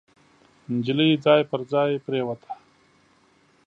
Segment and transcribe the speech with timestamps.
[0.75, 2.51] نجلۍ ځای پر ځای پريوته.